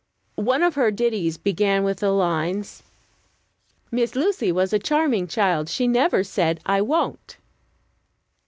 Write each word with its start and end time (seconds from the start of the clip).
One 0.41 0.63
of 0.63 0.73
her 0.73 0.89
ditties 0.89 1.37
began 1.37 1.83
with 1.83 1.99
the 1.99 2.09
lines: 2.09 2.81
"Miss 3.91 4.15
Lucy 4.15 4.51
was 4.51 4.73
a 4.73 4.79
charming 4.79 5.27
child; 5.27 5.69
She 5.69 5.87
never 5.87 6.23
said, 6.23 6.59
'I 6.65 6.81
won't.'" 6.81 7.37